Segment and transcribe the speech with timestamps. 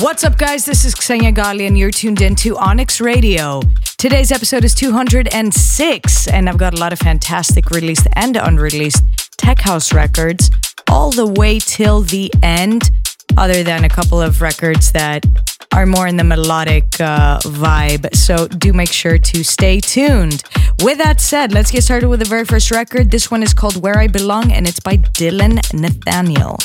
[0.00, 0.64] What's up, guys?
[0.64, 3.60] This is Xenia Ghali, and you're tuned in to Onyx Radio.
[3.98, 9.60] Today's episode is 206, and I've got a lot of fantastic released and unreleased tech
[9.60, 10.50] house records
[10.90, 12.90] all the way till the end,
[13.36, 15.24] other than a couple of records that
[15.72, 18.12] are more in the melodic uh, vibe.
[18.16, 20.42] So do make sure to stay tuned.
[20.82, 23.12] With that said, let's get started with the very first record.
[23.12, 26.58] This one is called Where I Belong, and it's by Dylan Nathaniel.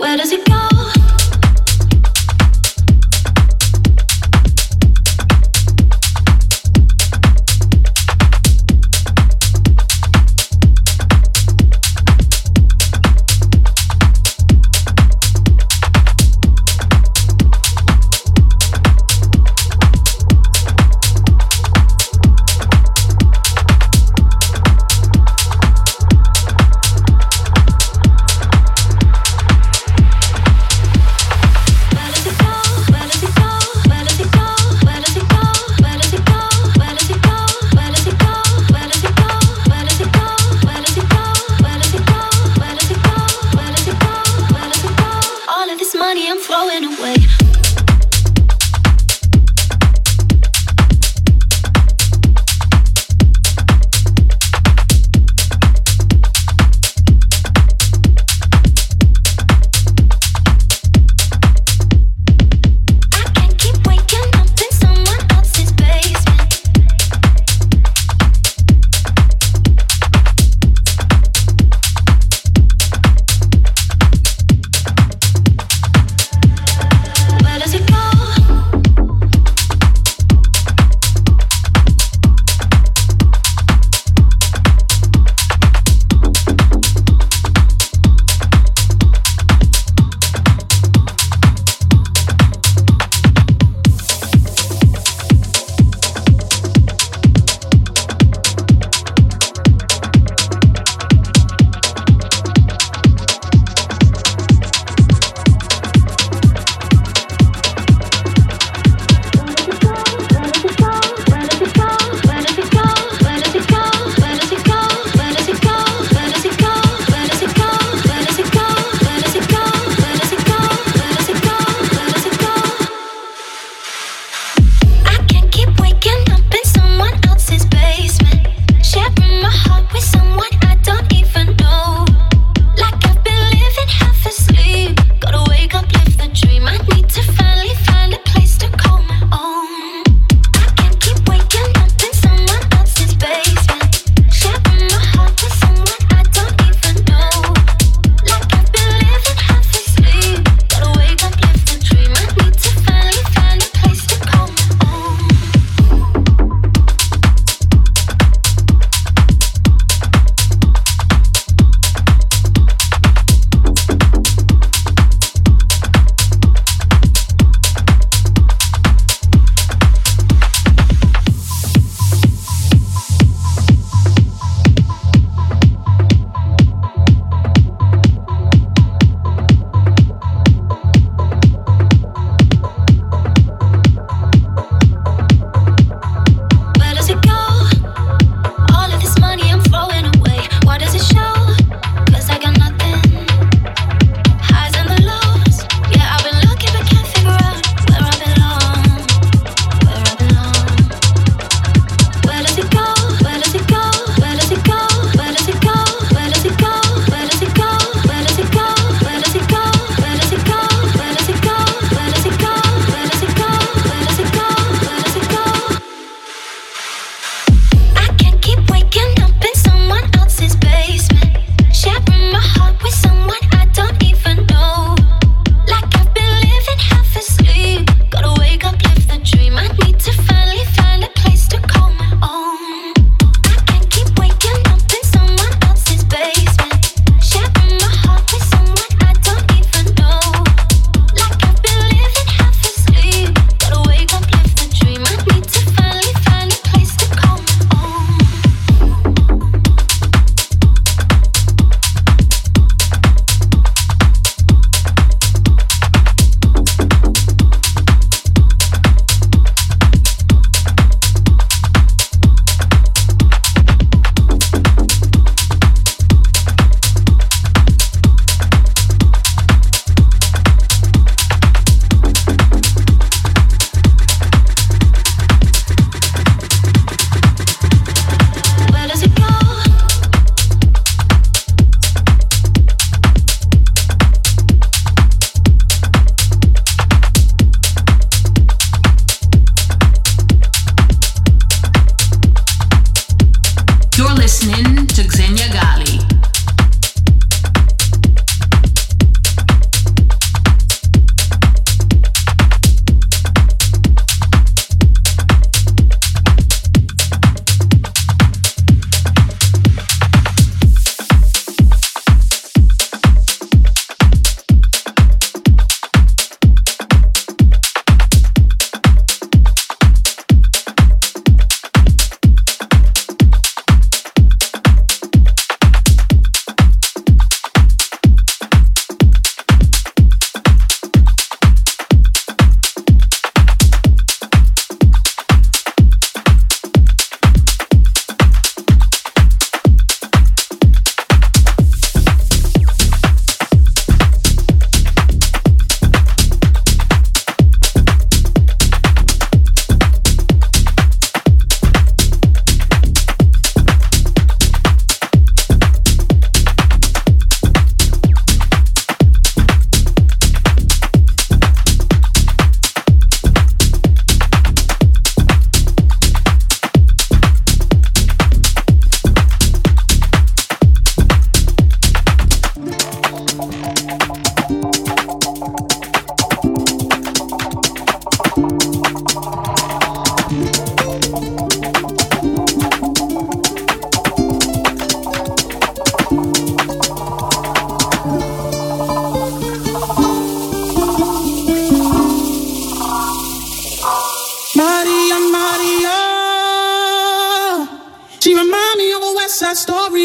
[0.00, 0.75] Where does it go?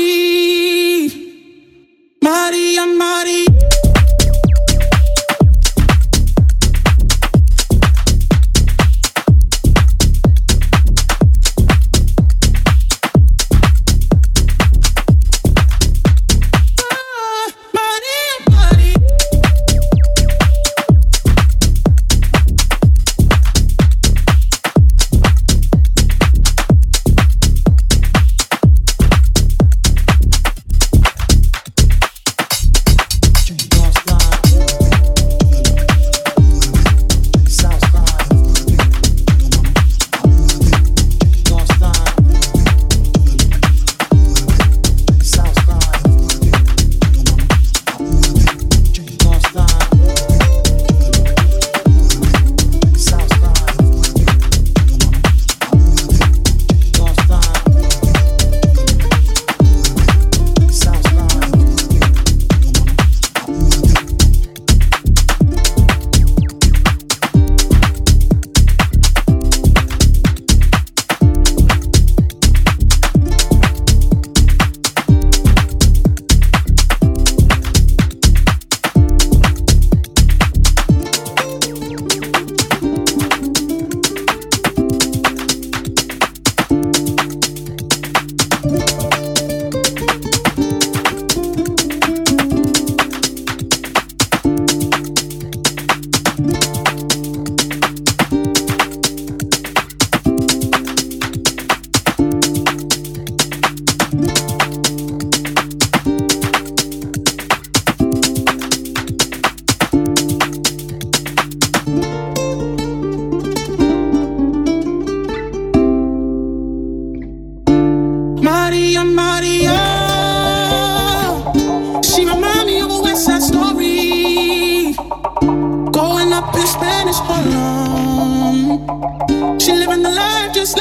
[0.02, 0.71] mim.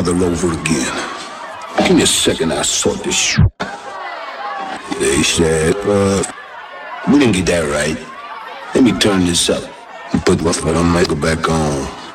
[0.00, 0.96] mother over again.
[1.86, 3.44] Give me a second, I sort this shit.
[4.98, 6.22] They said, uh,
[7.08, 7.98] we didn't get that right.
[8.74, 9.62] Let me turn this up
[10.14, 12.09] and put my foot on my go back on.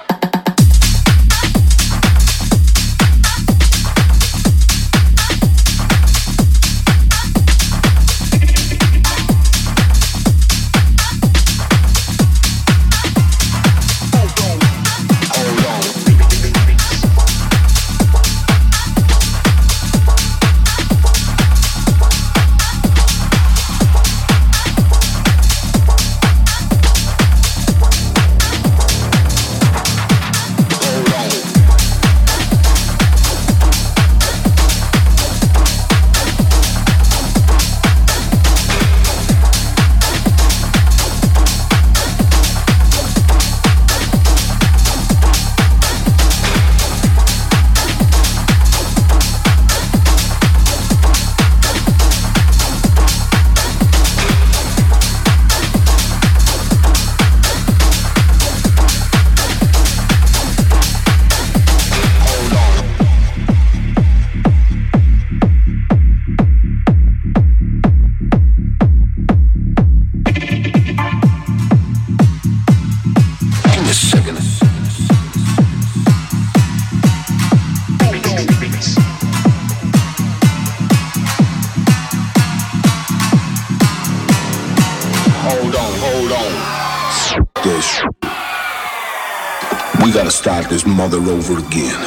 [91.26, 92.00] Mother over again.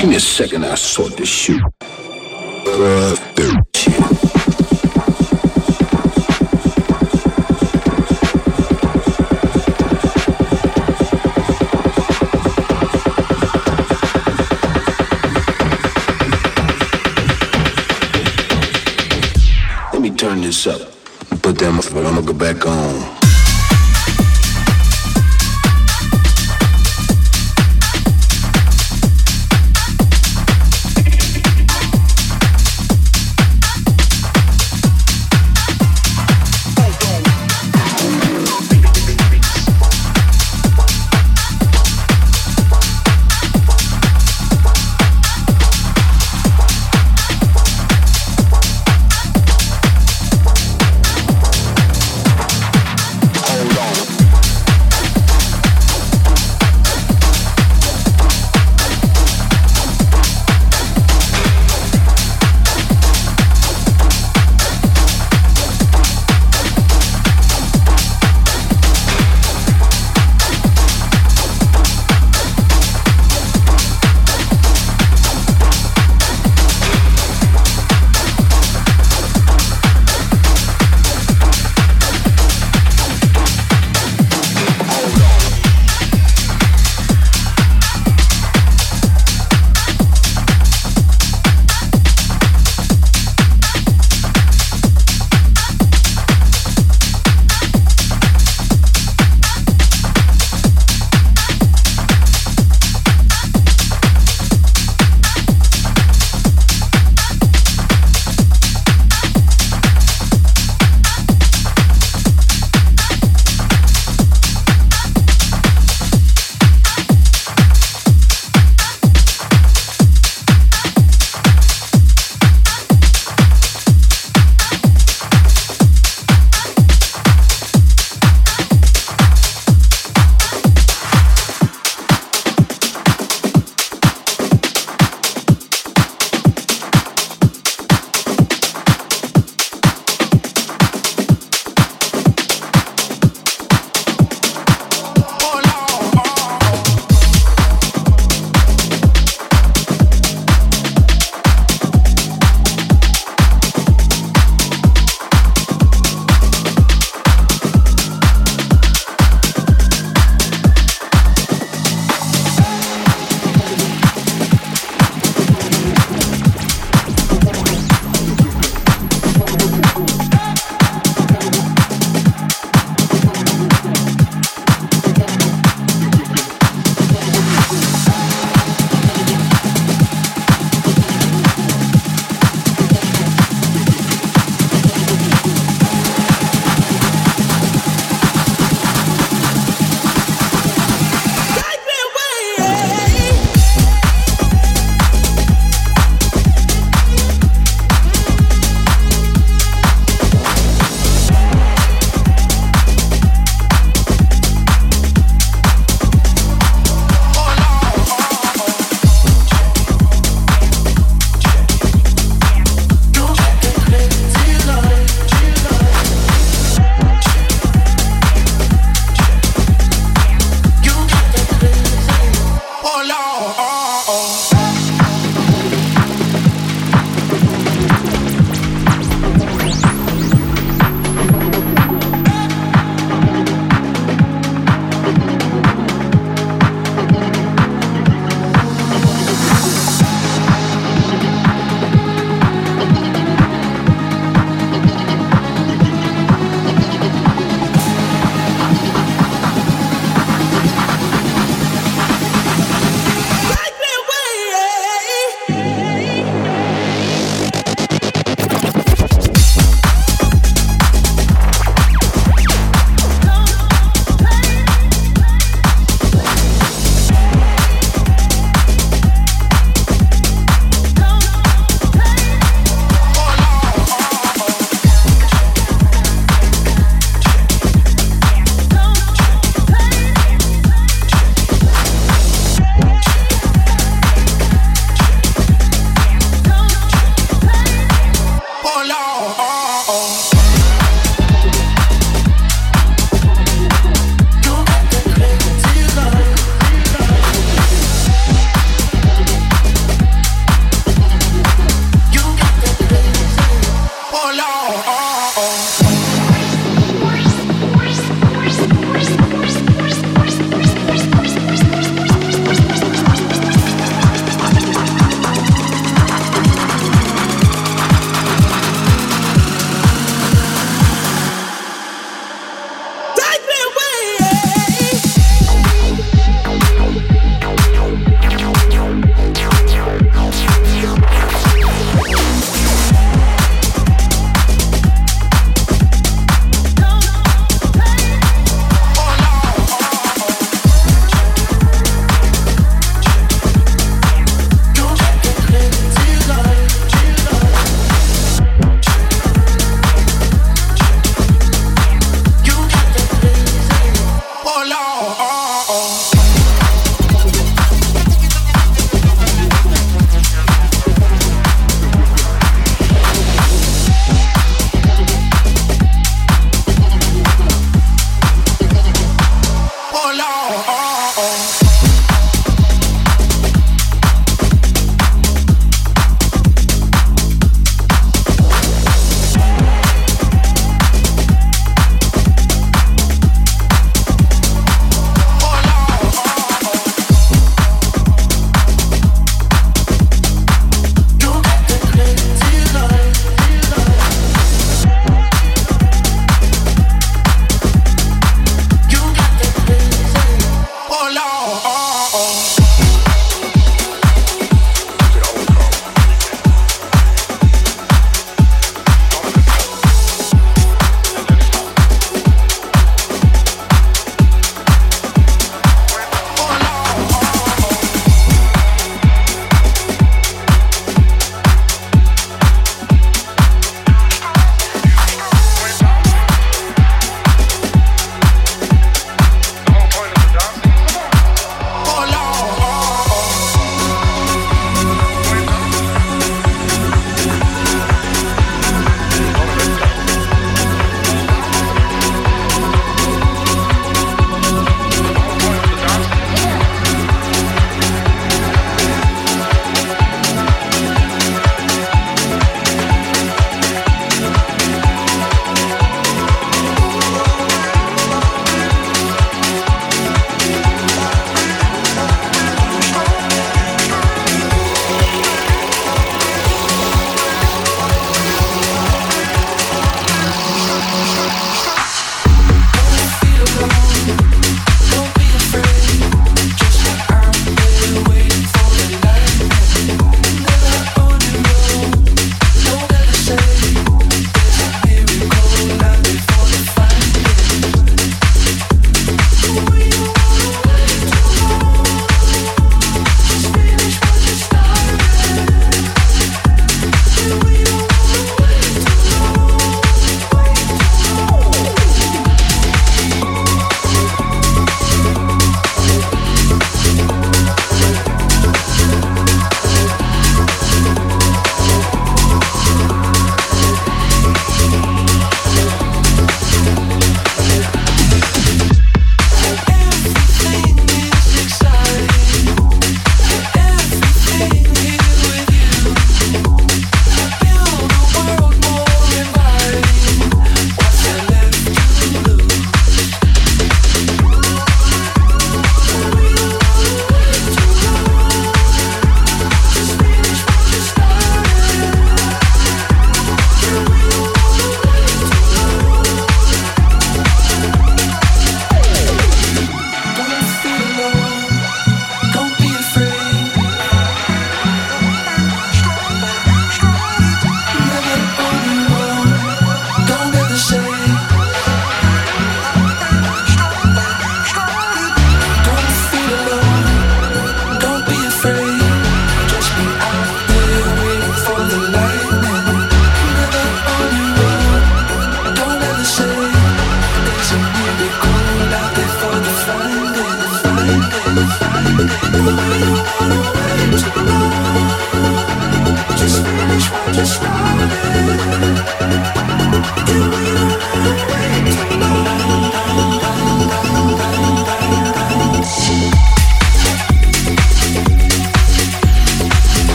[0.00, 1.60] Give me a second, I sort this shit.
[1.82, 3.16] Uh,
[19.92, 20.80] Let me turn this up.
[21.42, 23.15] Put that foot, I'm gonna go back on.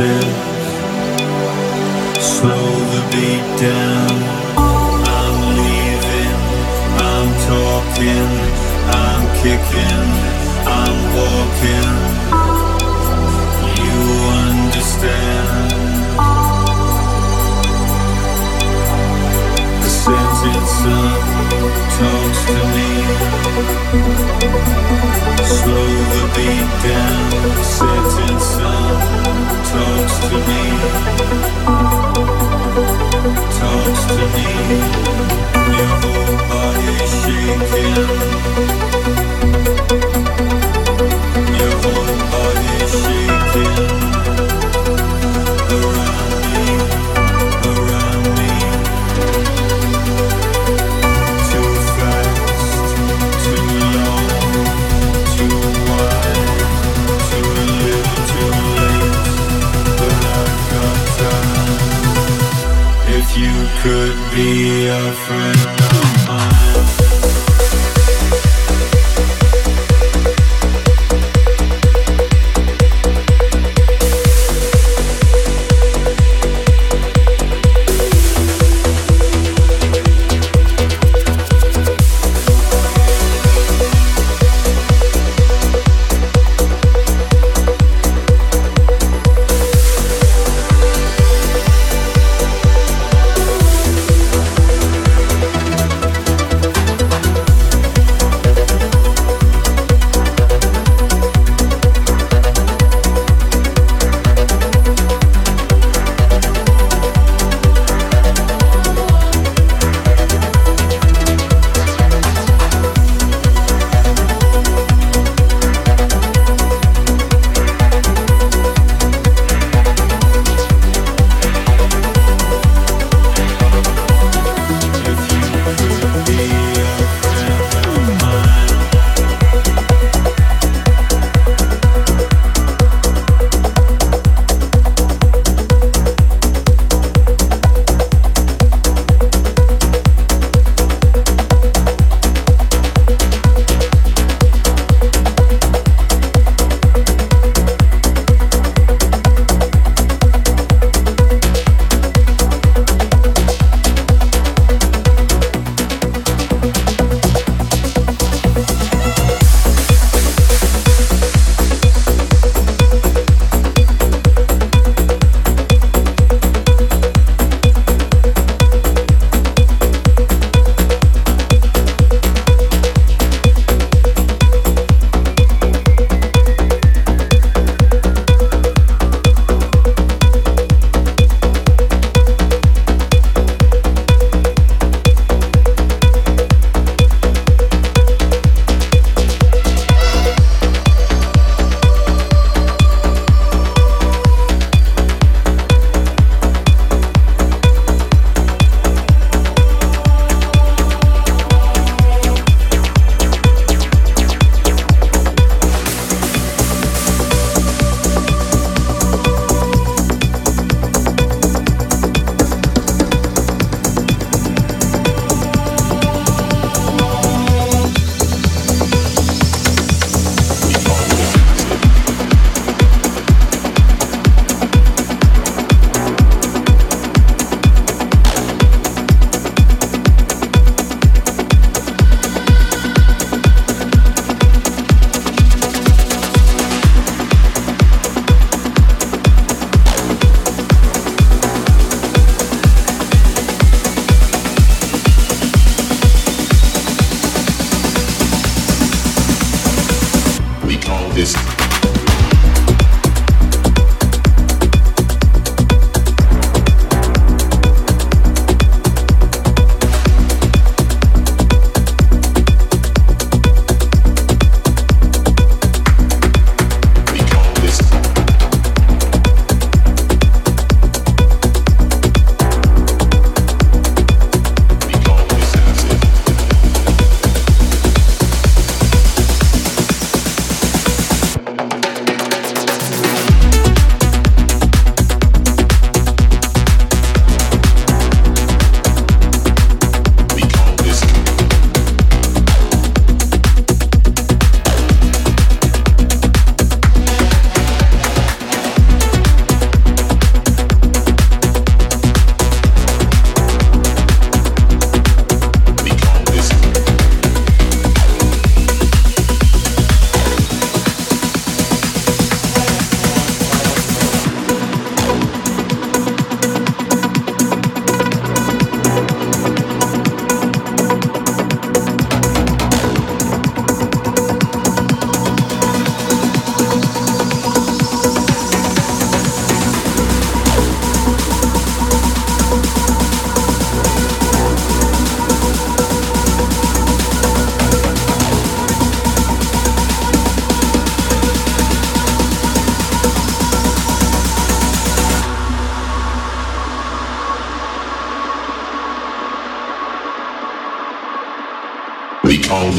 [0.00, 0.34] myself.
[2.20, 4.16] Slow the beat down.
[4.56, 6.38] I'm leaving.
[7.10, 8.30] I'm talking.
[9.02, 10.08] I'm kicking.
[10.80, 11.96] I'm walking.
[13.80, 14.00] You
[14.48, 15.70] understand.
[19.82, 21.20] The setting sun
[21.98, 22.90] talks to me.
[25.58, 27.30] Slow the beat down.
[27.62, 28.29] Setting
[29.72, 30.62] Talks to me,
[35.76, 38.19] your whole body shaking.
[64.40, 65.79] be a friend.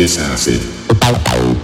[0.02, 1.61] This acid.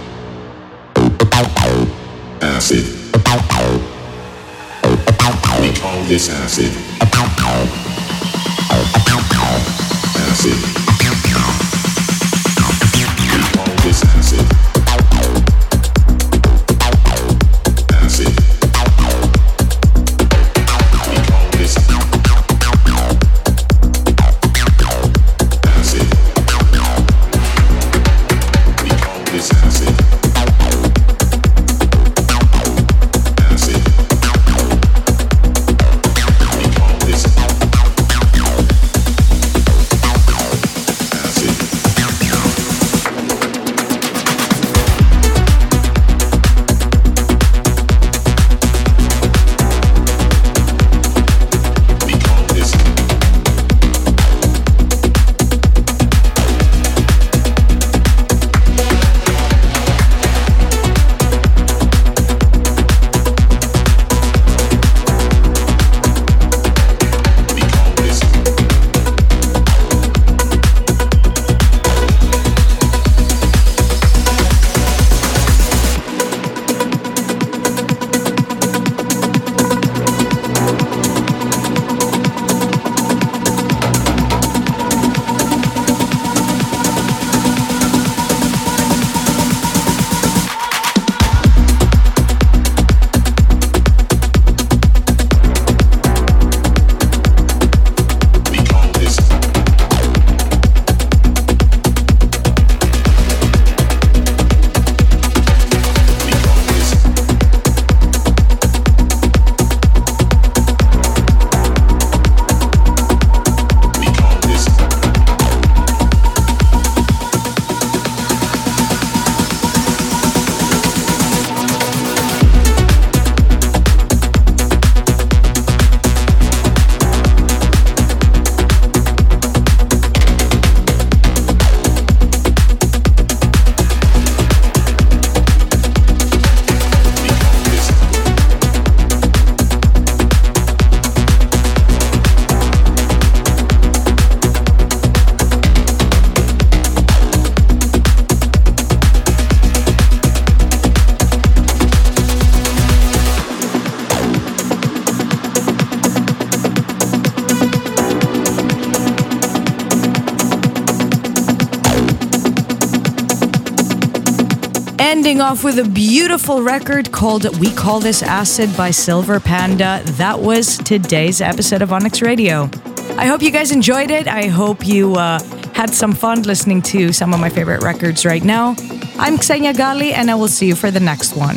[165.48, 170.02] Off with a beautiful record called We Call This Acid by Silver Panda.
[170.18, 172.68] That was today's episode of Onyx Radio.
[173.16, 174.28] I hope you guys enjoyed it.
[174.28, 175.42] I hope you uh,
[175.72, 178.76] had some fun listening to some of my favorite records right now.
[179.18, 181.56] I'm Xenia Ghali, and I will see you for the next one.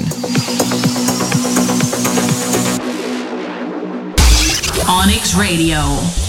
[4.88, 6.21] Onyx Radio.